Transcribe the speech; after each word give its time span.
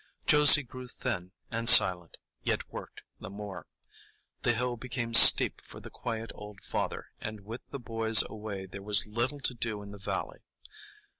Josie 0.25 0.63
grew 0.63 0.87
thin 0.87 1.31
and 1.51 1.69
silent, 1.69 2.17
yet 2.43 2.71
worked 2.71 3.01
the 3.19 3.29
more. 3.29 3.67
The 4.41 4.53
hill 4.55 4.75
became 4.75 5.13
steep 5.13 5.61
for 5.63 5.79
the 5.79 5.91
quiet 5.91 6.31
old 6.33 6.59
father, 6.63 7.11
and 7.21 7.41
with 7.41 7.61
the 7.69 7.77
boys 7.77 8.23
away 8.27 8.65
there 8.65 8.81
was 8.81 9.05
little 9.05 9.39
to 9.41 9.53
do 9.53 9.83
in 9.83 9.91
the 9.91 9.99
valley. 9.99 10.39